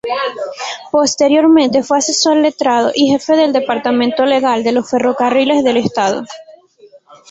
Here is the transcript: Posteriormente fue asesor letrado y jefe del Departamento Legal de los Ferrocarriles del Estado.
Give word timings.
Posteriormente 0.91 1.83
fue 1.83 1.99
asesor 1.99 2.37
letrado 2.37 2.91
y 2.95 3.11
jefe 3.11 3.35
del 3.37 3.53
Departamento 3.53 4.25
Legal 4.25 4.63
de 4.63 4.71
los 4.71 4.89
Ferrocarriles 4.89 5.63
del 5.63 5.77
Estado. 5.77 6.23